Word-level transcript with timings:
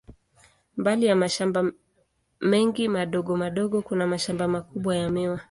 Mbali 0.77 1.05
ya 1.05 1.15
mashamba 1.15 1.71
mengi 2.41 2.87
madogo 2.87 3.37
madogo, 3.37 3.81
kuna 3.81 4.07
mashamba 4.07 4.47
makubwa 4.47 4.95
ya 4.95 5.09
miwa. 5.09 5.39